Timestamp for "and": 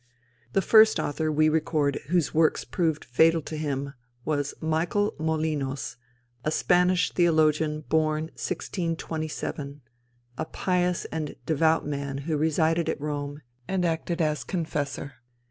11.05-11.35, 13.67-13.85